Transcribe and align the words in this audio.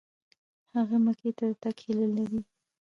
هغه 0.75 0.97
مکې 1.05 1.31
ته 1.37 1.45
د 1.49 1.53
تګ 1.61 1.77
هیله 1.85 2.07
لري. 2.15 2.41